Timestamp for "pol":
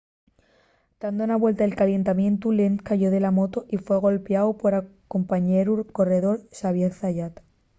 4.61-4.73